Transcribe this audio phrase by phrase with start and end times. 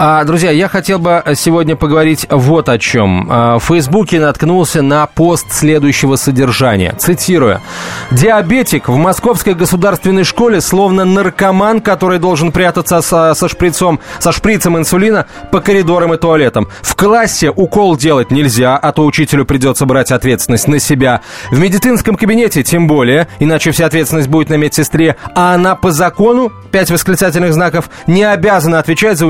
[0.00, 3.26] А, друзья, я хотел бы сегодня поговорить вот о чем.
[3.28, 6.94] А, в Фейсбуке наткнулся на пост следующего содержания.
[6.96, 7.60] Цитирую.
[8.12, 14.78] «Диабетик в Московской государственной школе словно наркоман, который должен прятаться со, со шприцом, со шприцем
[14.78, 16.68] инсулина по коридорам и туалетам.
[16.80, 21.22] В классе укол делать нельзя, а то учителю придется брать ответственность на себя.
[21.50, 26.52] В медицинском кабинете тем более, иначе вся ответственность будет на медсестре, а она по закону,
[26.70, 29.26] пять восклицательных знаков, не обязана отвечать за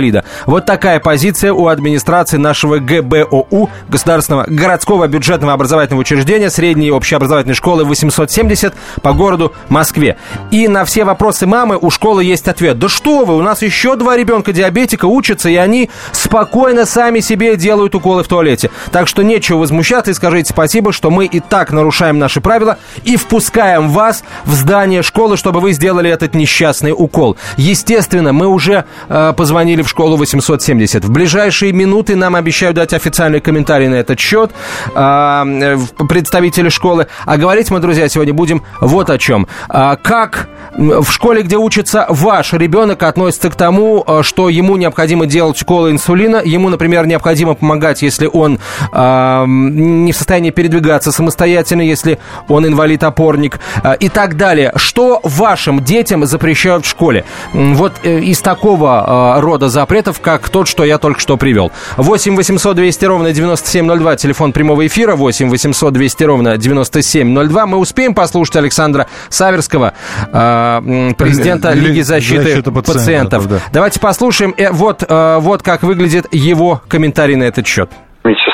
[0.00, 0.24] ученика-инвалида.
[0.46, 7.84] Вот такая позиция у администрации нашего ГБОУ, Государственного городского бюджетного образовательного учреждения средней общеобразовательной школы
[7.84, 10.16] 870 по городу Москве.
[10.50, 12.78] И на все вопросы мамы у школы есть ответ.
[12.78, 17.56] Да что вы, у нас еще два ребенка диабетика учатся, и они спокойно сами себе
[17.56, 18.70] делают уколы в туалете.
[18.90, 23.16] Так что нечего возмущаться и скажите спасибо, что мы и так нарушаем наши правила и
[23.16, 27.36] впускаем вас в здание школы, чтобы вы сделали этот несчастный укол.
[27.56, 31.04] Естественно, мы уже э, позвонили в школу 870.
[31.04, 34.52] В ближайшие минуты нам обещают дать официальный комментарий на этот счет
[34.94, 35.76] э,
[36.08, 37.08] представители школы.
[37.26, 39.46] А говорить мы, друзья, сегодня будем вот о чем.
[39.68, 45.26] Э, как в школе, где учится ваш ребенок, относится к тому, э, что ему необходимо
[45.26, 46.40] делать уколы инсулина.
[46.44, 48.58] Ему, например, необходимо помогать, если он
[48.92, 54.72] э, не в состоянии передвигаться самостоятельно, если он инвалид-опорник э, и так далее.
[54.76, 57.24] Что вашим детям запрещают в школе?
[57.52, 61.72] Вот э, из такого э, рода запретов, как тот, что я только что привел.
[61.96, 67.66] 8 800 200 ровно 9702, телефон прямого эфира, 8 800 200 ровно 9702.
[67.66, 69.94] Мы успеем послушать Александра Саверского,
[70.32, 72.94] э, президента Лиги защиты, защиты пациентов.
[72.94, 73.48] пациентов.
[73.48, 73.56] Да.
[73.72, 74.54] Давайте послушаем.
[74.58, 77.90] Э, вот, э, вот как выглядит его комментарий на этот счет.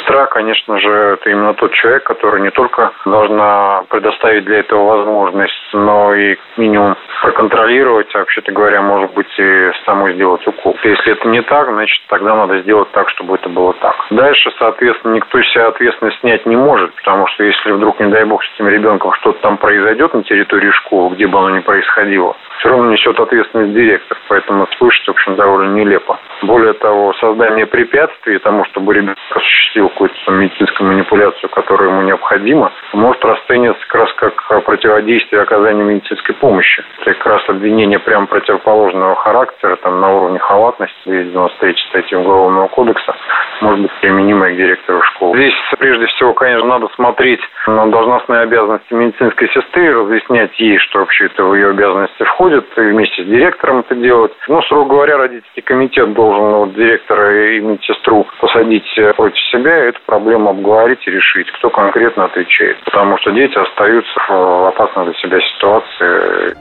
[0.06, 5.52] Медсестра, конечно же, это именно тот человек, который не только должна предоставить для этого возможность,
[5.72, 10.76] но и минимум проконтролировать, а вообще-то говоря, может быть, и саму сделать укол.
[10.84, 13.96] Если это не так, значит, тогда надо сделать так, чтобы это было так.
[14.10, 18.44] Дальше, соответственно, никто себя ответственность снять не может, потому что если вдруг, не дай бог,
[18.44, 22.68] с этим ребенком что-то там произойдет на территории школы, где бы оно ни происходило, все
[22.68, 26.18] равно несет ответственность директор, поэтому слышать, в общем, довольно нелепо.
[26.42, 33.24] Более того, создание препятствий тому, чтобы ребенок осуществил какую-то медицинскую манипуляцию, которая ему необходима, может
[33.24, 36.84] расцениваться как раз как противодействие оказанию медицинской помощи.
[37.00, 43.14] Это как раз обвинение прямо противоположного характера, там, на уровне халатности, 293 статьи Уголовного кодекса,
[43.62, 45.38] может быть применимое к директору школы.
[45.38, 51.26] Здесь, прежде всего, конечно, надо смотреть на должностные обязанности медицинской сестры, разъяснять ей, что вообще
[51.26, 54.32] это в ее обязанности входит, и вместе с директором это делать.
[54.48, 58.86] Ну, строго говоря, родительский комитет должен вот, директора и медсестру посадить
[59.16, 62.82] против себя, эту проблему обговорить и решить, кто конкретно отвечает.
[62.84, 66.56] Потому что дети остаются в опасной для себя ситуации.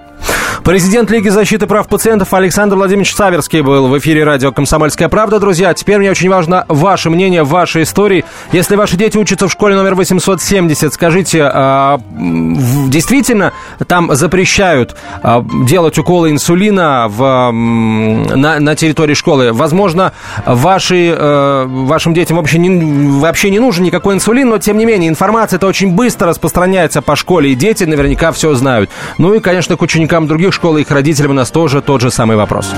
[0.65, 5.39] Президент Лиги защиты прав пациентов Александр Владимирович Саверский был в эфире радио «Комсомольская правда».
[5.39, 8.25] Друзья, теперь мне очень важно ваше мнение, ваши истории.
[8.51, 13.53] Если ваши дети учатся в школе номер 870, скажите, а, действительно
[13.87, 19.53] там запрещают а, делать уколы инсулина в, на, на территории школы?
[19.53, 20.13] Возможно,
[20.47, 25.09] ваши, а, вашим детям вообще не, вообще не нужен никакой инсулин, но тем не менее
[25.09, 28.89] информация это очень быстро распространяется по школе, и дети наверняка все знают.
[29.19, 32.11] Ну и, конечно, к ученикам других школ и их родителям у нас тоже тот же
[32.11, 32.73] самый вопрос.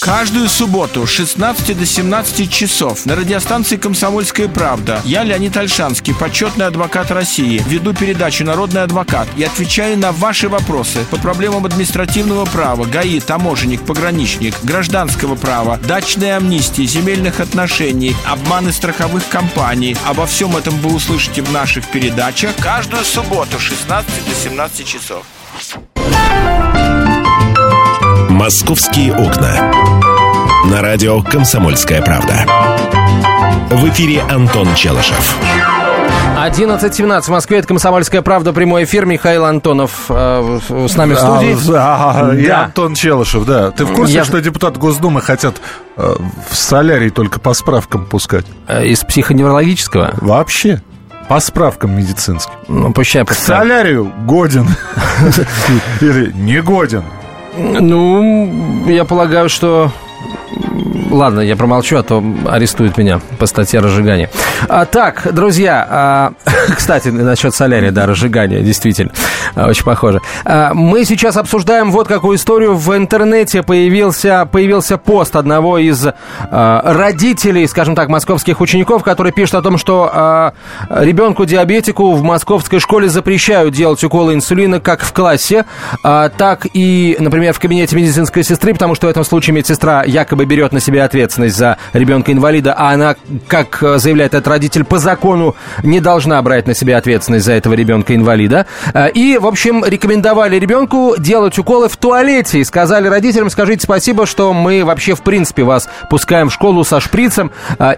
[0.00, 6.64] Каждую субботу с 16 до 17 часов на радиостанции «Комсомольская правда» я, Леонид Альшанский, почетный
[6.64, 12.86] адвокат России, веду передачу «Народный адвокат» и отвечаю на ваши вопросы по проблемам административного права,
[12.86, 19.98] ГАИ, таможенник, пограничник, гражданского права, дачной амнистии, земельных отношений, обманы страховых компаний.
[20.06, 25.26] Обо всем этом вы услышите в наших передачах каждую субботу с 16 до 17 часов.
[28.40, 29.70] «Московские окна».
[30.70, 32.46] На радио «Комсомольская правда».
[33.68, 35.36] В эфире Антон Челышев.
[36.38, 39.04] 11.17 в Москве, это «Комсомольская правда», прямой эфир.
[39.04, 41.54] Михаил Антонов э, с нами в студии.
[41.76, 43.72] А, да, и Антон Челышев, да.
[43.72, 44.24] Ты в курсе, Я...
[44.24, 45.56] что депутаты Госдумы хотят
[45.98, 46.14] э,
[46.48, 48.46] в солярий только по справкам пускать?
[48.68, 50.14] Э, из психоневрологического?
[50.16, 50.82] Вообще.
[51.28, 52.54] По справкам медицинским.
[52.68, 54.66] Ну, пущай К солярию годен.
[56.00, 57.04] Или не годен.
[57.56, 59.90] Ну, я полагаю, что
[61.10, 64.30] Ладно, я промолчу, а то арестуют меня по статье разжигания.
[64.68, 66.32] А, так, друзья, а,
[66.76, 69.10] кстати, насчет солярия, да, разжигания, действительно,
[69.54, 70.20] а, очень похоже.
[70.44, 72.74] А, мы сейчас обсуждаем вот какую историю.
[72.74, 79.56] В интернете появился, появился пост одного из а, родителей, скажем так, московских учеников, который пишет
[79.56, 80.52] о том, что а,
[80.90, 85.64] ребенку-диабетику в московской школе запрещают делать уколы инсулина как в классе,
[86.04, 90.39] а, так и, например, в кабинете медицинской сестры, потому что в этом случае медсестра якобы
[90.44, 93.16] берет на себя ответственность за ребенка-инвалида, а она,
[93.48, 98.66] как заявляет этот родитель, по закону не должна брать на себя ответственность за этого ребенка-инвалида.
[99.14, 104.52] И, в общем, рекомендовали ребенку делать уколы в туалете и сказали родителям, скажите спасибо, что
[104.52, 107.50] мы вообще, в принципе, вас пускаем в школу со шприцем,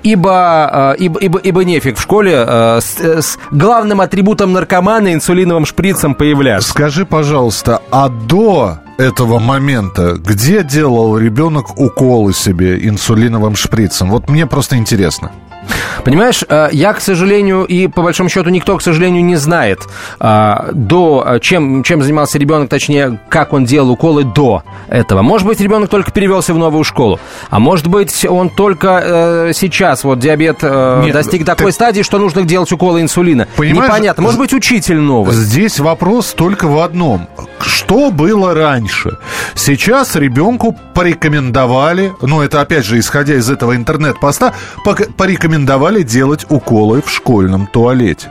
[0.03, 6.71] ибо, ибо, ибо, ибо нефиг в школе с, с главным атрибутом наркомана инсулиновым шприцем появляться.
[6.71, 14.10] Скажи, пожалуйста, а до этого момента, где делал ребенок уколы себе инсулиновым шприцем?
[14.10, 15.32] Вот мне просто интересно.
[16.05, 19.81] Понимаешь, э, я, к сожалению, и по большому счету никто, к сожалению, не знает,
[20.20, 25.23] э, до э, чем, чем занимался ребенок, точнее, как он делал уколы до этого.
[25.23, 27.20] Может быть, ребенок только перевелся в новую школу,
[27.50, 31.73] а может быть, он только сейчас, вот диабет Нет, достиг такой ты...
[31.73, 33.47] стадии, что нужно делать уколы инсулина.
[33.56, 34.23] Понимаешь, Непонятно.
[34.23, 35.35] Может быть, учитель новый.
[35.35, 37.29] Здесь вопрос только в одном.
[37.61, 39.19] Что было раньше?
[39.55, 44.55] Сейчас ребенку порекомендовали, ну, это опять же, исходя из этого интернет-поста,
[45.17, 48.31] порекомендовали рекомендовали делать уколы в школьном туалете.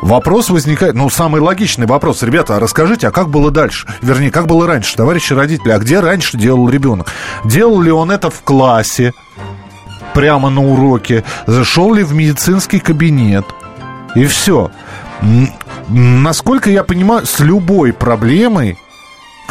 [0.00, 2.22] Вопрос возникает, ну, самый логичный вопрос.
[2.22, 3.86] Ребята, а расскажите, а как было дальше?
[4.00, 5.70] Вернее, как было раньше, товарищи родители?
[5.70, 7.08] А где раньше делал ребенок?
[7.44, 9.12] Делал ли он это в классе,
[10.14, 11.24] прямо на уроке?
[11.46, 13.44] Зашел ли в медицинский кабинет?
[14.14, 14.70] И все.
[15.88, 18.78] Насколько я понимаю, с любой проблемой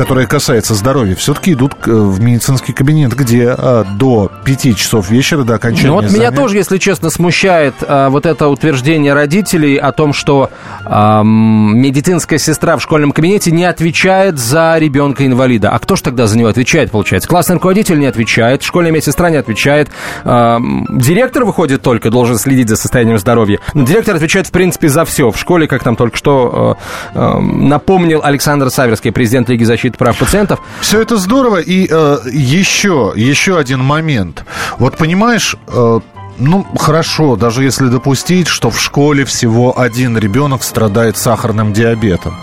[0.01, 5.43] которая касается здоровья, все-таки идут э, в медицинский кабинет, где а, до 5 часов вечера,
[5.43, 6.21] до окончания Ну вот занятий.
[6.21, 10.49] меня тоже, если честно, смущает а, вот это утверждение родителей о том, что
[10.85, 15.69] а, медицинская сестра в школьном кабинете не отвечает за ребенка-инвалида.
[15.69, 17.29] А кто же тогда за него отвечает, получается?
[17.29, 19.91] Классный руководитель не отвечает, школьная медсестра не отвечает,
[20.23, 20.59] а,
[20.89, 23.59] директор, выходит, только должен следить за состоянием здоровья.
[23.75, 25.29] Но директор отвечает, в принципе, за все.
[25.29, 26.77] В школе, как нам только что
[27.13, 30.59] а, а, напомнил Александр Саверский, президент Лиги защиты защиты прав пациентов.
[30.81, 31.57] Все это здорово.
[31.57, 34.45] И э, еще, еще один момент.
[34.79, 35.99] Вот понимаешь, э,
[36.39, 42.33] ну, хорошо, даже если допустить, что в школе всего один ребенок страдает сахарным диабетом.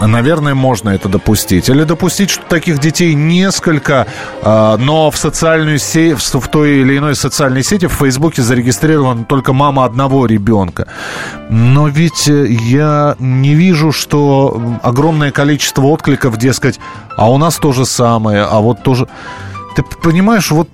[0.00, 1.68] Наверное, можно это допустить.
[1.68, 4.06] Или допустить, что таких детей несколько,
[4.42, 9.52] а, но в социальную сеть, в той или иной социальной сети, в Фейсбуке зарегистрирована только
[9.52, 10.86] мама одного ребенка.
[11.48, 16.80] Но ведь э, я не вижу, что огромное количество откликов, дескать,
[17.16, 19.08] а у нас то же самое, а вот тоже...
[19.76, 20.68] Ты понимаешь, вот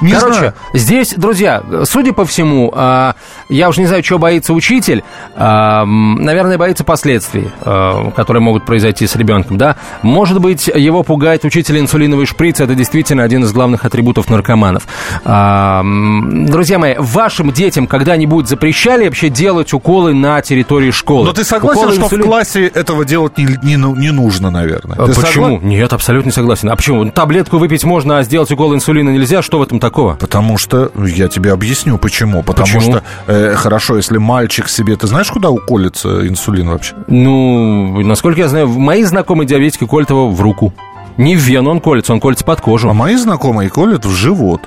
[0.00, 0.54] не Короче, знаю.
[0.74, 3.14] здесь, друзья, судя по всему, а,
[3.48, 5.02] я уже не знаю, чего боится учитель.
[5.36, 9.76] А, наверное, боится последствий, а, которые могут произойти с ребенком, да.
[10.02, 12.60] Может быть, его пугает учитель инсулиновый шприц.
[12.60, 14.86] Это действительно один из главных атрибутов наркоманов.
[15.24, 21.26] Друзья мои, вашим детям когда-нибудь запрещали вообще делать уколы на территории школы?
[21.26, 22.24] Но ты согласен, уколы что инсулин...
[22.24, 24.96] в классе этого делать не, не, не нужно, наверное?
[24.96, 25.44] Ты Почему?
[25.46, 25.68] Согласен?
[25.68, 26.70] Нет, абсолютно не согласен.
[26.70, 27.10] А почему?
[27.10, 29.42] Таблетку выпить можно, а сделать укол инсулина нельзя?
[29.42, 30.14] Что в этом такого?
[30.14, 32.42] Потому что, я тебе объясню, почему.
[32.42, 32.80] Потому почему?
[32.80, 33.02] что,
[33.34, 34.96] э, хорошо, если мальчик себе...
[34.96, 36.94] Ты знаешь, куда уколется инсулин вообще?
[37.08, 40.72] Ну, насколько я знаю, мои знакомые диабетики колят его в руку.
[41.16, 42.90] Не в вену он колется, он колется под кожу.
[42.90, 44.62] А мои знакомые колят в живот.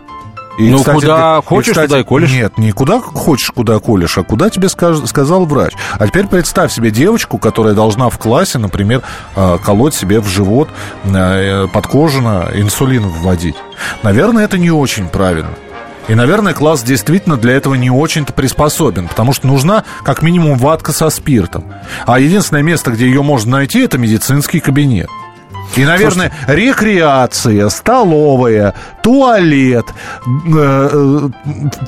[0.57, 2.31] И, ну, кстати, куда хочешь, и, кстати, туда и колешь.
[2.31, 5.73] Нет, не куда хочешь, куда колешь, а куда тебе скаж, сказал врач.
[5.99, 9.03] А теперь представь себе девочку, которая должна в классе, например,
[9.35, 10.69] а, колоть себе в живот
[11.05, 13.55] э, подкожно инсулин вводить.
[14.01, 15.51] Наверное, это не очень правильно.
[16.07, 20.93] И, наверное, класс действительно для этого не очень-то приспособен, потому что нужна как минимум ватка
[20.93, 21.65] со спиртом.
[22.05, 25.09] А единственное место, где ее можно найти, это медицинский кабинет.
[25.75, 26.67] И, наверное, Слушайте.
[26.67, 31.29] рекреация, столовая, туалет, э, э,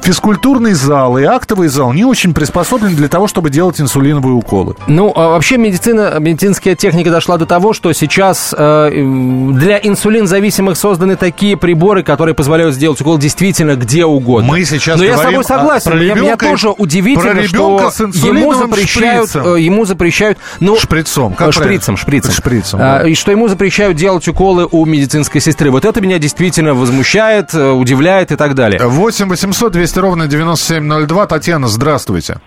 [0.03, 4.75] физкультурный зал и актовый зал не очень приспособлены для того, чтобы делать инсулиновые уколы.
[4.87, 11.15] Ну, а вообще медицина, медицинская техника дошла до того, что сейчас э, для инсулин-зависимых созданы
[11.15, 14.47] такие приборы, которые позволяют сделать укол действительно где угодно.
[14.49, 15.91] Мы сейчас Но я с тобой согласен.
[15.91, 19.55] Про меня, меня тоже удивительно, что ему запрещают, шприцем.
[19.55, 20.37] ему запрещают...
[20.59, 21.33] Ну, шприцом.
[21.33, 22.31] Как шприцем, шприцем.
[22.31, 22.79] Шприцем.
[22.81, 25.69] А, И что ему запрещают запрещают делать уколы у медицинской сестры.
[25.69, 28.79] Вот это меня действительно возмущает, э, удивляет и так далее.
[28.83, 31.27] 8 800 200 ровно 9702.
[31.27, 32.37] Татьяна, здравствуйте.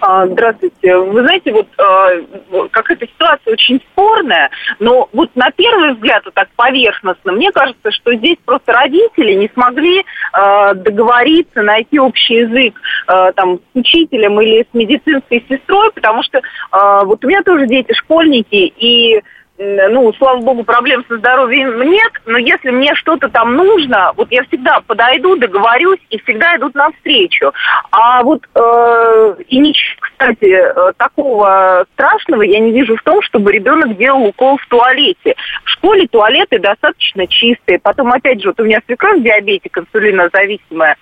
[0.00, 0.96] А, здравствуйте.
[0.96, 4.48] Вы знаете, вот э, какая-то ситуация очень спорная,
[4.78, 9.50] но вот на первый взгляд, вот так поверхностно, мне кажется, что здесь просто родители не
[9.52, 16.22] смогли э, договориться, найти общий язык э, там, с учителем или с медицинской сестрой, потому
[16.22, 19.20] что э, вот у меня тоже дети школьники, и
[19.58, 24.44] ну, слава богу, проблем со здоровьем нет, но если мне что-то там нужно, вот я
[24.44, 27.52] всегда подойду, договорюсь и всегда идут навстречу.
[27.90, 33.52] А вот э, и ничего, кстати, э, такого страшного я не вижу в том, чтобы
[33.52, 35.34] ребенок делал укол в туалете.
[35.64, 37.78] В школе туалеты достаточно чистые.
[37.78, 40.96] Потом, опять же, вот у меня свекровь диабетик, инсулинозависимая,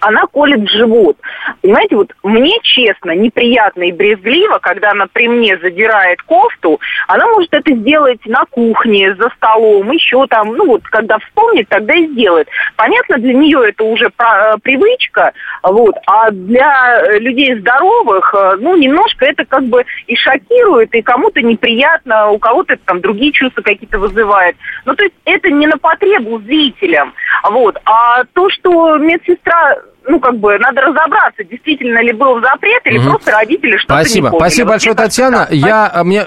[0.00, 1.16] она колет живот.
[1.62, 7.52] Понимаете, вот мне честно, неприятно и брезгливо, когда она при мне задирает кофту, она может
[7.52, 12.48] это сделать на кухне, за столом, еще там, ну вот, когда вспомнит, тогда и сделает.
[12.76, 19.24] Понятно, для нее это уже э, привычка, вот, а для людей здоровых, э, ну, немножко
[19.24, 24.56] это как бы и шокирует, и кому-то неприятно, у кого-то там другие чувства какие-то вызывает.
[24.84, 27.14] Ну, то есть это не на потребу зрителям,
[27.50, 27.78] вот.
[27.84, 29.77] А то, что медсестра
[30.08, 33.10] ну, как бы, надо разобраться, действительно ли был запрет или угу.
[33.10, 34.26] просто родители что-то Спасибо.
[34.26, 34.48] не поняли.
[34.48, 35.38] Спасибо вот большое, Татьяна.
[35.44, 36.24] Так, я, а, мне,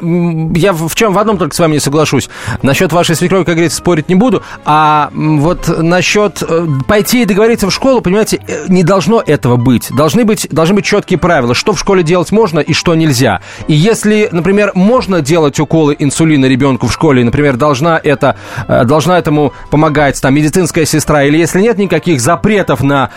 [0.55, 2.29] я в чем в одном только с вами не соглашусь.
[2.61, 4.43] Насчет вашей свекрови, как говорится, спорить не буду.
[4.65, 9.89] А вот насчет э, пойти и договориться в школу, понимаете, э, не должно этого быть.
[9.95, 13.41] Должны быть, должны быть четкие правила, что в школе делать можно и что нельзя.
[13.67, 19.17] И если, например, можно делать уколы инсулина ребенку в школе, например, должна, это, э, должна
[19.17, 23.09] этому помогать там медицинская сестра, или если нет никаких запретов на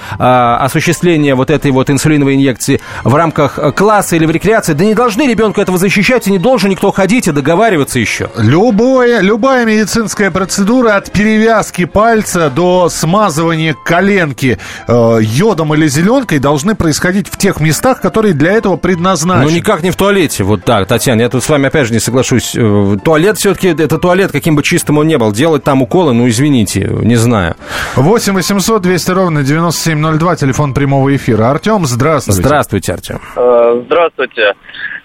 [0.57, 4.95] осуществления вот этой вот инсулиновой инъекции в рамках э, класса или в рекреации, да не
[4.95, 8.31] должны ребенку этого защищать, и не должен никто ходить и договариваться еще.
[8.37, 16.75] Любое, любая медицинская процедура от перевязки пальца до смазывания коленки э, йодом или зеленкой должны
[16.75, 19.51] происходить в тех местах, которые для этого предназначены.
[19.51, 20.45] Ну, никак не в туалете.
[20.45, 22.55] Вот так, Татьяна, я тут с вами опять же не соглашусь.
[22.57, 25.33] Э, туалет все-таки, это туалет, каким бы чистым он не был.
[25.33, 27.57] Делать там уколы, ну, извините, не знаю.
[27.97, 31.51] 8 800 200 ровно 9702, телефон прямого эфира.
[31.51, 32.43] Артем, здравствуйте.
[32.43, 33.21] Здравствуйте, Артем.
[33.37, 34.55] Э, здравствуйте.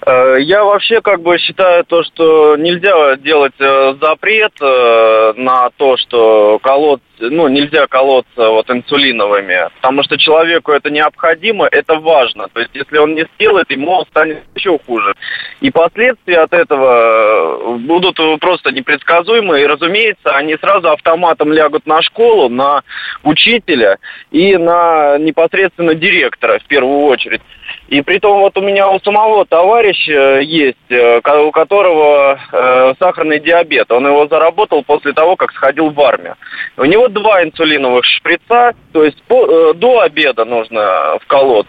[0.06, 6.60] Э, я вообще как бы считаю то, что нельзя делать э, запрет на то, что
[6.60, 12.48] колод, ну, нельзя колоться вот инсулиновыми, потому что человеку это необходимо, это важно.
[12.54, 15.14] То есть, если он не сделает, ему станет еще хуже.
[15.62, 22.50] И последствия от этого будут просто непредсказуемы, и, разумеется, они сразу автоматом лягут на школу,
[22.50, 22.84] на
[23.24, 23.98] учителя
[24.32, 27.42] и на непосредственно директора в первую очередь.
[27.90, 33.40] И при том вот у меня у самого товарища есть, э, у которого э, сахарный
[33.40, 33.92] диабет.
[33.92, 36.36] Он его заработал после того, как сходил в армию.
[36.78, 41.66] У него два инсулиновых шприца, то есть э, до обеда нужно вколоть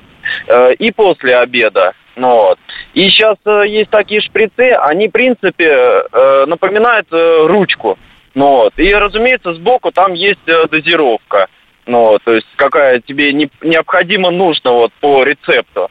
[0.47, 1.95] э, и после обеда.
[2.17, 2.59] Ну, вот.
[2.93, 7.99] И сейчас э, есть такие шприцы, они, в принципе, э, напоминают э, ручку.
[8.35, 8.75] Ну, вот.
[8.77, 11.49] И, разумеется, сбоку там есть э, дозировка.
[11.87, 15.91] Ну, то есть какая тебе не, необходимо нужно вот по рецепту.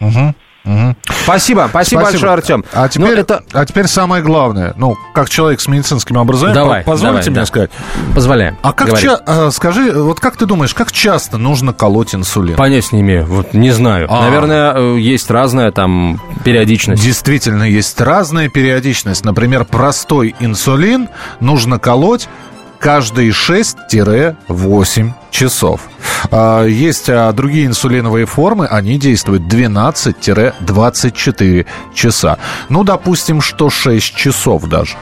[0.00, 0.34] Угу.
[0.66, 0.96] Угу.
[1.22, 2.64] Спасибо, спасибо, спасибо большое, Артем.
[2.72, 3.44] А ну, теперь, это...
[3.52, 7.46] а теперь самое главное, ну, как человек с медицинским образованием, давай, позвольте давай, мне да.
[7.46, 7.70] сказать.
[8.14, 8.58] Позволяем.
[8.62, 12.56] А как ча- а, скажи, вот как ты думаешь, как часто нужно колоть инсулин?
[12.56, 14.08] Понятия не имею, вот не знаю.
[14.10, 14.22] А.
[14.22, 17.02] Наверное, э, есть разная там периодичность.
[17.02, 19.24] Действительно, есть разная периодичность.
[19.24, 22.28] Например, простой инсулин нужно колоть
[22.86, 25.80] каждые 6-8 часов.
[26.30, 32.38] А, есть а, другие инсулиновые формы, они действуют 12-24 часа.
[32.68, 34.94] Ну, допустим, что 6 часов даже.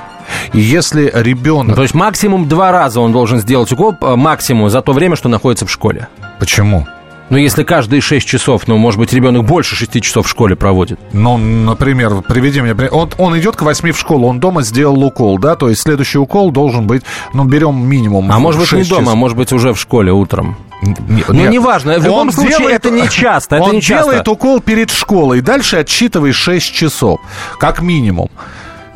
[0.55, 1.77] И если ребенок...
[1.77, 5.67] То есть максимум два раза он должен сделать укол, максимум за то время, что находится
[5.67, 6.09] в школе.
[6.39, 6.87] Почему?
[7.31, 11.01] Ну, если каждые 6 часов, ну, может быть, ребенок больше 6 часов в школе проводит.
[11.13, 12.75] Ну, например, приведи мне...
[12.89, 15.57] Он, он идет к 8 в школу, он дома сделал укол, да?
[15.57, 17.03] То есть следующий укол должен быть,
[17.33, 20.57] ну, берем минимум А может быть, не дома, а может быть, уже в школе утром.
[20.83, 23.57] Нет, ну, неважно, в любом случае делает, это не часто.
[23.57, 24.05] Это он не часто.
[24.05, 27.21] делает укол перед школой, дальше отсчитывай 6 часов,
[27.59, 28.29] как минимум.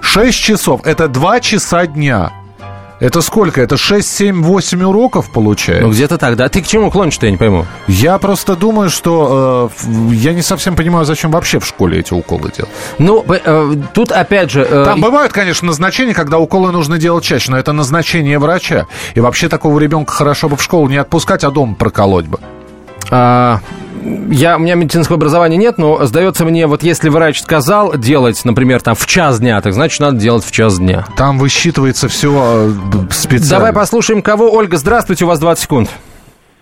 [0.01, 2.33] 6 часов– это 2 часа дня.
[3.01, 3.61] Это сколько?
[3.63, 5.87] Это 6, 7, 8 уроков получается?
[5.87, 6.49] Ну, где-то так, да.
[6.49, 7.65] Ты к чему клонишь-то, я не пойму.
[7.87, 12.51] Я просто думаю, что э, я не совсем понимаю, зачем вообще в школе эти уколы
[12.51, 12.73] делать.
[12.99, 14.67] Ну, э, тут опять же...
[14.69, 18.87] Э, Там бывают, конечно, назначения, когда уколы нужно делать чаще, но это назначение врача.
[19.15, 22.41] И вообще такого ребенка хорошо бы в школу не отпускать, а дома проколоть бы.
[23.11, 23.61] А,
[24.31, 28.81] я, у меня медицинского образования нет, но сдается мне, вот если врач сказал делать, например,
[28.83, 31.07] там в час дня, так значит, надо делать в час дня.
[31.17, 33.49] Там высчитывается все э, специально.
[33.49, 34.53] Давай послушаем, кого.
[34.53, 35.91] Ольга, здравствуйте, у вас 20 секунд.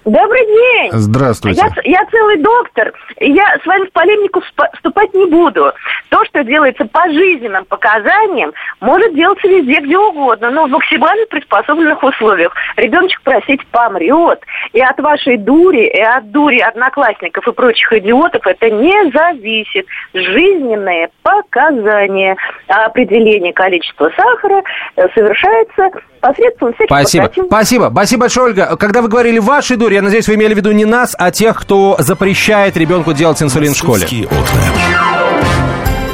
[0.07, 0.91] Добрый день.
[0.93, 1.61] Здравствуйте.
[1.61, 2.93] Я, я целый доктор.
[3.19, 4.41] Я с вами в полемику
[4.75, 5.73] вступать не буду.
[6.11, 12.01] То, что делается по жизненным показаниям, может делаться везде, где угодно, но в максимально приспособленных
[12.05, 12.55] условиях.
[12.77, 14.41] Ребеночек просить помрет.
[14.73, 19.87] И от вашей дури, и от дури одноклассников и прочих идиотов это не зависит.
[20.15, 22.37] Жизненные показания.
[22.69, 24.63] А определение количества сахара
[24.95, 27.31] э, совершается посредством всяких Спасибо.
[27.49, 27.91] Спасибо.
[27.91, 28.77] Спасибо большое, Ольга.
[28.77, 31.59] Когда вы говорили вашей дури, я надеюсь, вы имели в виду не нас, а тех,
[31.59, 34.07] кто запрещает ребенку делать инсулин в школе.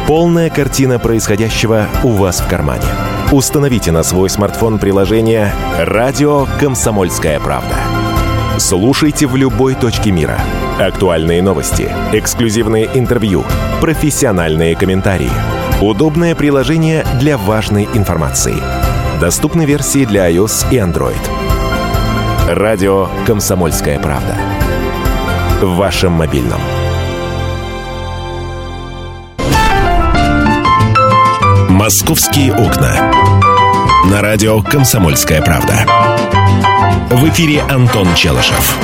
[0.06, 2.86] Полная картина происходящего у вас в кармане.
[3.32, 7.74] Установите на свой смартфон приложение «Радио Комсомольская правда».
[8.58, 10.38] Слушайте в любой точке мира.
[10.78, 13.44] Актуальные новости, эксклюзивные интервью,
[13.80, 15.30] профессиональные комментарии.
[15.80, 18.54] Удобное приложение для важной информации.
[19.20, 21.41] Доступны версии для iOS и Android.
[22.54, 24.36] Радио «Комсомольская правда».
[25.62, 26.60] В вашем мобильном.
[31.70, 33.10] «Московские окна».
[34.10, 35.86] На радио «Комсомольская правда».
[37.08, 38.76] В эфире Антон Челышев.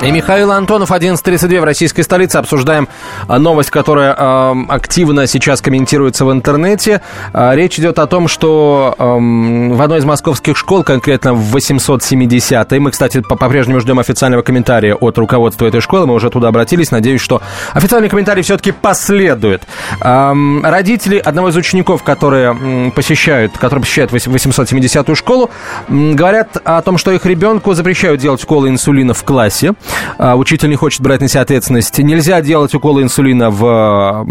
[0.00, 2.36] И Михаил Антонов, 11.32 в российской столице.
[2.36, 2.88] Обсуждаем
[3.26, 7.02] а, новость, которая э, активно сейчас комментируется в интернете.
[7.32, 12.78] Э, речь идет о том, что э, в одной из московских школ, конкретно в 870-й,
[12.78, 17.20] мы, кстати, по-прежнему ждем официального комментария от руководства этой школы, мы уже туда обратились, надеюсь,
[17.20, 19.64] что официальный комментарий все-таки последует.
[20.00, 25.50] Э, родители одного из учеников, которые посещают, которые посещают 870-ю школу,
[25.88, 29.74] говорят о том, что их ребенку запрещают делать уколы инсулина в классе.
[30.18, 31.98] А, учитель не хочет брать на себя ответственность.
[31.98, 34.26] Нельзя делать уколы инсулина в, в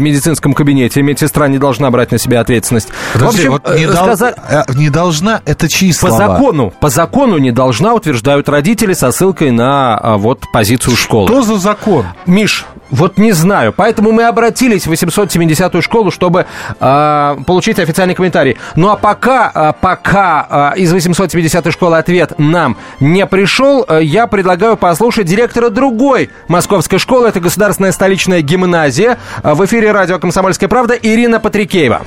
[0.00, 1.02] медицинском кабинете.
[1.02, 2.88] Медсестра не должна брать на себя ответственность.
[3.12, 4.36] Подожди, в общем, вот не, сказать...
[4.36, 4.44] дол...
[4.50, 6.18] Э, не должна, это чьи слова?
[6.18, 11.28] По закону, по закону не должна, утверждают родители со ссылкой на а, вот позицию школы.
[11.28, 12.06] Что за закон?
[12.26, 13.72] Миш, вот не знаю.
[13.72, 16.46] Поэтому мы обратились в 870-ю школу, чтобы
[16.78, 18.58] э, получить официальный комментарий.
[18.76, 24.26] Ну а пока, э, пока э, из 870-й школы ответ нам не пришел, э, я
[24.26, 27.28] предлагаю послушать директора другой московской школы.
[27.28, 29.18] Это Государственная столичная гимназия.
[29.42, 32.02] В эфире радио «Комсомольская правда» Ирина Патрикеева.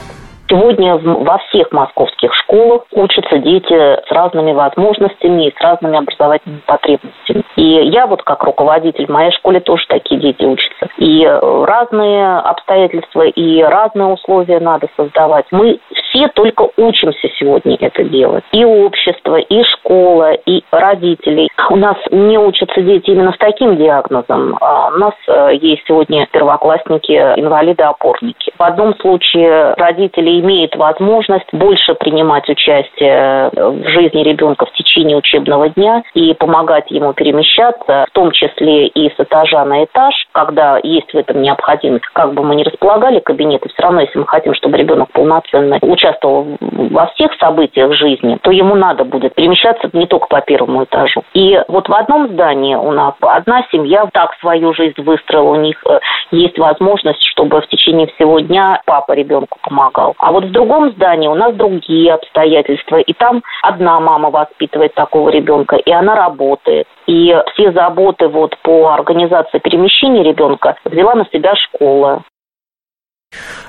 [0.47, 7.43] Сегодня во всех московских школах учатся дети с разными возможностями и с разными образовательными потребностями.
[7.55, 10.87] И я вот как руководитель в моей школе тоже такие дети учатся.
[10.97, 15.45] И разные обстоятельства и разные условия надо создавать.
[15.49, 18.43] Мы все только учимся сегодня это делать.
[18.51, 21.47] И общество, и школа, и родители.
[21.71, 24.57] У нас не учатся дети именно с таким диагнозом.
[24.61, 28.53] А у нас э, есть сегодня первоклассники, инвалиды-опорники.
[28.57, 35.69] В одном случае родители имеют возможность больше принимать участие в жизни ребенка в течение учебного
[35.69, 41.13] дня и помогать ему перемещаться, в том числе и с этажа на этаж, когда есть
[41.13, 42.05] в этом необходимость.
[42.13, 46.57] Как бы мы ни располагали кабинеты, все равно, если мы хотим, чтобы ребенок полноценно участвовал
[46.59, 51.23] во всех событиях жизни, то ему надо будет перемещаться не только по первому этажу.
[51.33, 55.81] И вот в одном здании у нас одна семья так свою жизнь выстроила, у них
[55.87, 55.99] э,
[56.31, 60.15] есть возможность, чтобы в течение всего дня папа ребенку помогал.
[60.25, 65.29] А вот в другом здании у нас другие обстоятельства, и там одна мама воспитывает такого
[65.29, 66.87] ребенка, и она работает.
[67.05, 72.23] И все заботы вот по организации перемещения ребенка взяла на себя школа.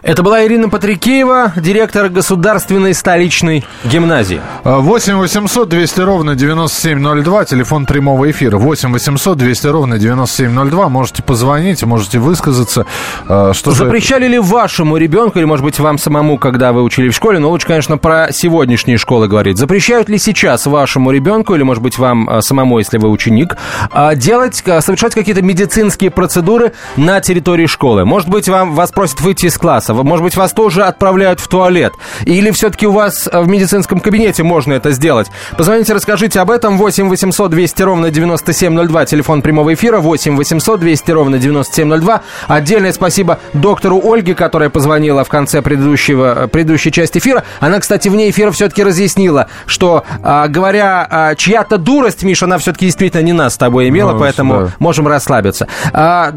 [0.03, 4.41] Это была Ирина Патрикеева, директор Государственной столичной гимназии.
[4.65, 8.59] 8 800 200 ровно 9702, телефон прямого эфира.
[8.59, 10.89] 8 800 200 ровно 9702.
[10.89, 12.87] Можете позвонить, можете высказаться.
[13.29, 14.33] А, что Запрещали же...
[14.33, 17.67] ли вашему ребенку, или, может быть, вам самому, когда вы учили в школе, но лучше,
[17.67, 19.59] конечно, про сегодняшние школы говорить.
[19.59, 23.57] Запрещают ли сейчас вашему ребенку, или, может быть, вам а, самому, если вы ученик,
[23.91, 28.05] а, делать, совершать какие-то медицинские процедуры на территории школы?
[28.05, 31.93] Может быть, вам, вас просят выйти из класса, может быть, вас тоже отправляют в туалет?
[32.25, 35.29] Или все-таки у вас э, в медицинском кабинете можно это сделать?
[35.57, 36.79] Позвоните, расскажите об этом.
[36.79, 39.99] 8 800 200 ровно 9702, телефон прямого эфира.
[39.99, 42.23] 8 800 200 ровно 9702.
[42.49, 47.45] Отдельное спасибо доктору Ольге, которая позвонила в конце предыдущего, э, предыдущей части эфира.
[47.61, 52.87] Она, кстати, вне эфира все-таки разъяснила, что, а, говоря а, чья-то дурость, Миша, она все-таки
[52.87, 54.73] действительно не нас с тобой имела, ну, поэтому да.
[54.79, 55.69] можем расслабиться.
[55.93, 56.33] А,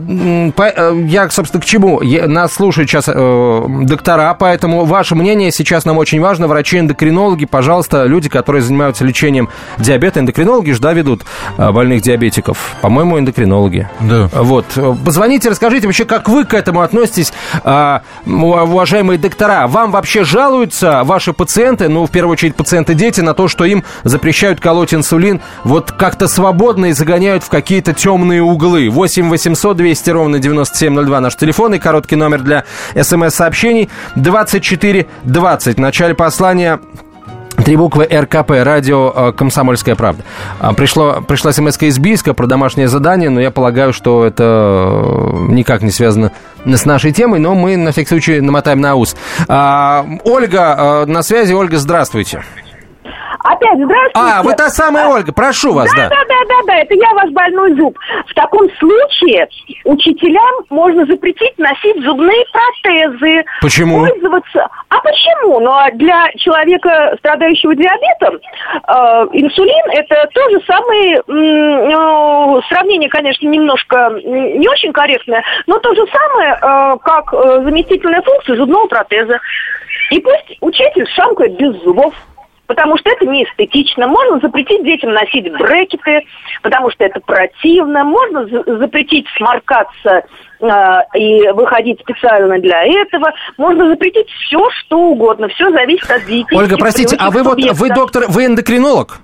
[0.55, 2.01] по, я, собственно, к чему?
[2.01, 3.13] Нас слушают сейчас э,
[3.85, 6.47] доктора, поэтому ваше мнение сейчас нам очень важно.
[6.47, 11.23] Врачи-эндокринологи, пожалуйста, люди, которые занимаются лечением диабета, эндокринологи же, да, ведут
[11.57, 12.75] э, больных диабетиков.
[12.81, 13.89] По-моему, эндокринологи.
[13.99, 14.29] Да.
[14.33, 14.65] Вот.
[15.05, 19.67] Позвоните, расскажите вообще, как вы к этому относитесь, э, уважаемые доктора.
[19.67, 24.59] Вам вообще жалуются ваши пациенты, ну, в первую очередь, пациенты-дети, на то, что им запрещают
[24.59, 28.89] колоть инсулин вот как-то свободно и загоняют в какие-то темные углы.
[28.89, 32.65] 8 800 200 ровно 9702 наш телефон и короткий номер для
[33.29, 35.77] смс-сообщений 2420.
[35.77, 36.79] В начале послания
[37.65, 40.23] Три буквы РКП, радио э, «Комсомольская правда».
[40.61, 45.45] А, пришло, пришла смс из Бийска про домашнее задание, но я полагаю, что это э,
[45.49, 46.31] никак не связано
[46.65, 49.13] с нашей темой, но мы на всякий случай намотаем на ус.
[49.49, 51.51] А, Ольга э, на связи.
[51.51, 52.43] Ольга, здравствуйте.
[53.43, 54.11] Опять здравствуйте.
[54.15, 56.09] А, вы та самая Ольга, прошу вас, да.
[56.09, 57.97] Да, да, да, да, да, это я ваш больной зуб.
[58.27, 59.47] В таком случае
[59.85, 63.45] учителям можно запретить носить зубные протезы.
[63.61, 64.05] Почему?
[64.05, 64.67] Пользоваться.
[64.89, 65.59] А почему?
[65.59, 73.47] Ну, а для человека, страдающего диабетом, э, инсулин это то же самое, ну, сравнение, конечно,
[73.47, 79.39] немножко не очень корректное, но то же самое, э, как э, заместительная функция зубного протеза.
[80.11, 82.13] И пусть учитель шамкает без зубов
[82.69, 84.07] потому что это не эстетично.
[84.07, 86.21] Можно запретить детям носить брекеты,
[86.61, 88.03] потому что это противно.
[88.03, 90.23] Можно запретить сморкаться
[90.61, 93.33] э, и выходить специально для этого.
[93.57, 95.47] Можно запретить все, что угодно.
[95.47, 96.55] Все зависит от детей.
[96.55, 99.19] Ольга, простите, а вы вот, вы доктор, вы эндокринолог?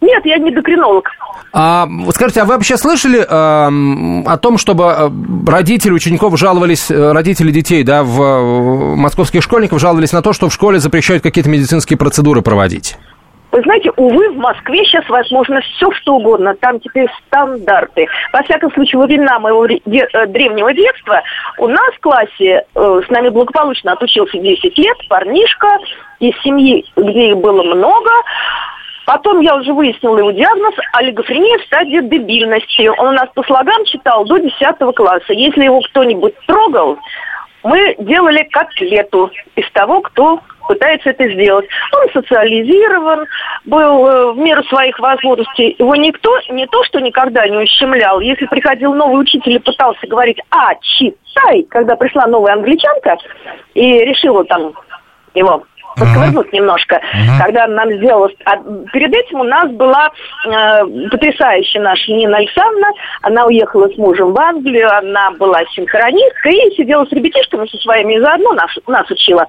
[0.00, 1.10] Нет, я не эндокринолог.
[1.52, 5.10] А, скажите, а вы вообще слышали э, о том, чтобы э,
[5.46, 10.48] родители учеников жаловались, э, родители детей, да, в, в московских школьников жаловались на то, что
[10.48, 12.96] в школе запрещают какие-то медицинские процедуры проводить?
[13.50, 16.54] Вы знаете, увы, в Москве сейчас возможно все, что угодно.
[16.54, 18.06] Там теперь стандарты.
[18.32, 21.22] Во всяком случае, во времена моего э, древнего детства
[21.58, 25.78] у нас в классе э, с нами благополучно отучился 10 лет парнишка
[26.20, 28.10] из семьи, где их было много.
[29.08, 32.88] Потом я уже выяснила его диагноз– олигофрения в стадии дебильности.
[32.98, 34.52] Он у нас по слогам читал до 10
[34.94, 35.32] класса.
[35.32, 36.98] Если его кто-нибудь трогал,
[37.62, 41.66] мы делали котлету из того, кто пытается это сделать.
[41.96, 43.24] Он социализирован,
[43.64, 45.74] был э, в меру своих возможностей.
[45.78, 48.20] Его никто не то, что никогда не ущемлял.
[48.20, 53.16] Если приходил новый учитель и пытался говорить «а, читай», когда пришла новая англичанка
[53.72, 54.74] и решила там
[55.34, 55.64] его
[55.96, 56.56] подковырнуть uh-huh.
[56.56, 57.44] немножко, uh-huh.
[57.44, 58.34] когда нам сделалось...
[58.44, 58.56] А
[58.92, 60.10] перед этим у нас была
[60.46, 62.88] э, потрясающая наша Нина Александровна.
[63.22, 68.14] Она уехала с мужем в Англию, она была синхронисткой и сидела с ребятишками со своими
[68.14, 69.46] и заодно нас, нас учила.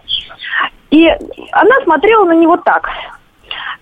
[0.92, 1.08] И
[1.52, 2.90] она смотрела на него так.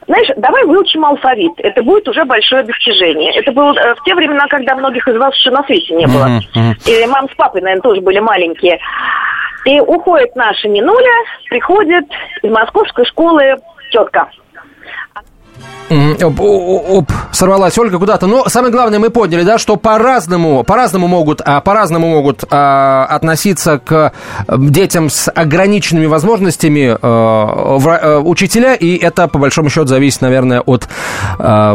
[0.08, 1.52] Знаешь, давай выучим алфавит.
[1.58, 3.34] Это будет уже большое достижение.
[3.34, 6.28] Это было э, в те времена, когда многих из вас еще на свете не было.
[6.28, 6.74] Uh-huh.
[6.86, 8.80] И мам с папой, наверное, тоже были маленькие.
[9.66, 11.14] И уходит наша Минуля,
[11.50, 12.06] приходит
[12.42, 13.58] из московской школы
[13.92, 14.30] тетка.
[15.90, 18.28] Оп, оп, сорвалась Ольга куда-то.
[18.28, 23.80] Но самое главное, мы поняли, да, что по-разному, по-разному могут, а, по-разному могут а, относиться
[23.80, 24.12] к
[24.50, 30.60] детям с ограниченными возможностями а, в, а, учителя, и это, по большому счету, зависит, наверное,
[30.60, 30.90] от,
[31.40, 31.74] а,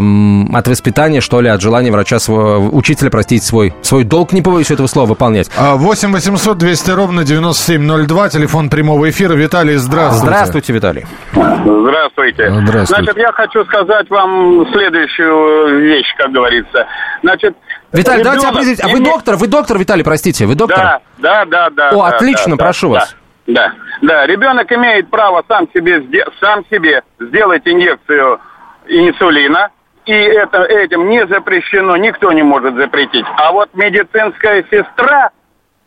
[0.52, 4.70] от воспитания, что ли, от желания врача, своего, учителя, простите, свой, свой долг, не побоюсь
[4.70, 5.50] этого слова, выполнять.
[5.57, 9.33] 8 800 200 ровно 9702, телефон прямого эфира.
[9.33, 10.26] Виталий, здравствуйте.
[10.26, 11.07] Здравствуйте, Виталий.
[11.33, 12.50] Здравствуйте.
[12.50, 12.87] Здравствуйте.
[12.87, 16.87] Значит, я хочу сказать сказать вам следующую вещь, как говорится.
[17.23, 17.57] Значит,
[17.92, 18.40] Виталий, ребенок...
[18.40, 18.85] давайте определить.
[18.85, 19.37] А вы доктор?
[19.37, 20.79] Вы доктор, Виталий, простите, вы доктор?
[20.79, 21.88] Да, да, да, да.
[21.90, 23.16] О, да, отлично, да, прошу да, вас.
[23.47, 26.03] Да, да, ребенок имеет право сам себе,
[26.40, 28.40] сам себе сделать инъекцию
[28.87, 29.71] инсулина,
[30.07, 33.27] и это, этим не запрещено, никто не может запретить.
[33.37, 35.31] А вот медицинская сестра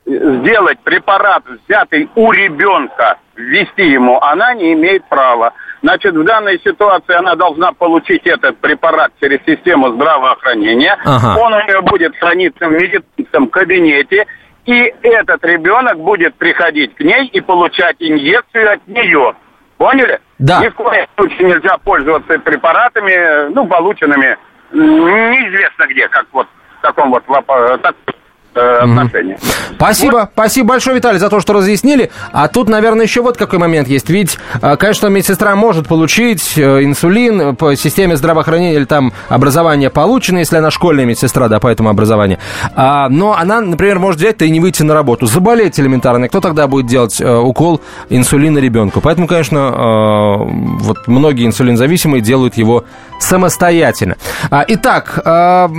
[0.05, 5.53] сделать препарат, взятый у ребенка, ввести ему, она не имеет права.
[5.85, 10.97] Значит, в данной ситуации она должна получить этот препарат через систему здравоохранения.
[11.05, 11.39] Ага.
[11.39, 14.25] Он у нее будет храниться в медицинском кабинете.
[14.65, 19.35] И этот ребенок будет приходить к ней и получать инъекцию от нее.
[19.77, 20.19] Поняли?
[20.39, 20.59] Да.
[20.63, 24.39] Ни в коем случае нельзя пользоваться препаратами, ну, полученными
[24.71, 26.47] неизвестно где, как вот
[26.79, 28.11] в таком вот так, э,
[28.55, 29.37] отношения.
[29.75, 30.29] Спасибо, вот.
[30.33, 32.11] спасибо большое, Виталий, за то, что разъяснили.
[32.31, 34.09] А тут, наверное, еще вот какой момент есть.
[34.09, 40.39] Ведь, э, конечно, медсестра может получить э, инсулин по системе здравоохранения или там образование получено,
[40.39, 42.39] если она школьная медсестра, да, по этому образованию.
[42.75, 46.27] А, но она, например, может взять-то и не выйти на работу, заболеть элементарно.
[46.27, 49.01] Кто тогда будет делать э, укол инсулина ребенку?
[49.01, 50.35] Поэтому, конечно, э,
[50.83, 52.85] вот многие инсулинзависимые делают его
[53.19, 54.17] самостоятельно.
[54.49, 55.69] А, итак, а,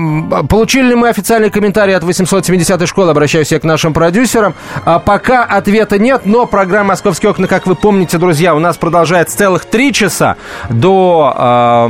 [0.49, 3.11] получили ли мы официальный комментарий от 870-й школы?
[3.11, 4.55] Обращаюсь я к нашим продюсерам.
[4.85, 9.37] А, пока ответа нет, но программа «Московские окна», как вы помните, друзья, у нас продолжается
[9.37, 10.37] целых три часа
[10.71, 11.89] до,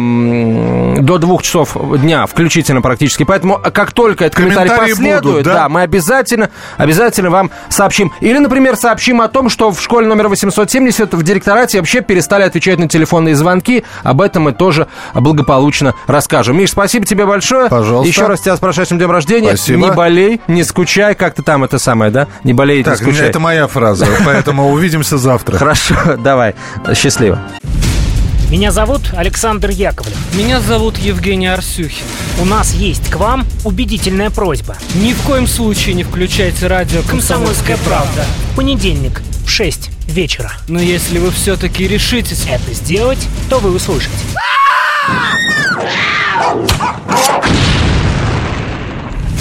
[0.99, 3.25] до двух часов дня включительно практически.
[3.25, 5.55] Поэтому как только этот комментарий последует, будут, да?
[5.55, 8.13] да, мы обязательно, обязательно вам сообщим.
[8.21, 12.79] Или, например, сообщим о том, что в школе номер 870 в директорате вообще перестали отвечать
[12.79, 13.85] на телефонные звонки.
[14.03, 14.89] Об этом мы тоже
[15.37, 16.57] благополучно расскажем.
[16.57, 17.68] Миш, спасибо тебе большое.
[17.68, 18.09] Пожалуйста.
[18.09, 19.57] Еще раз тебя с прошедшим днем рождения.
[19.57, 19.79] Спасибо.
[19.79, 22.27] Не болей, не скучай, как ты там это самое, да?
[22.42, 23.29] Не болей, так, не скучай.
[23.29, 25.59] это моя фраза, поэтому увидимся завтра.
[25.59, 26.55] Хорошо, давай.
[26.94, 27.38] Счастливо.
[28.51, 30.16] Меня зовут Александр Яковлев.
[30.35, 32.07] Меня зовут Евгений Арсюхин.
[32.40, 34.77] У нас есть к вам убедительная просьба.
[34.94, 38.25] Ни в коем случае не включайте радио «Комсомольская правда».
[38.55, 40.53] Понедельник в 6 вечера.
[40.68, 44.12] Но если вы все-таки решитесь это сделать, то вы услышите.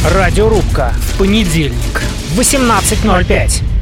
[0.10, 2.02] Радиорубка понедельник
[2.34, 3.75] в 18.05.